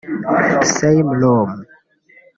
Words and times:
‘Same 0.75 1.07
Room’ 1.19 1.51